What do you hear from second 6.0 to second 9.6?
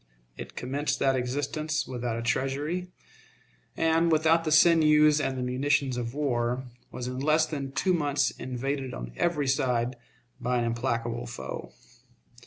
war, was in less than two months invaded on every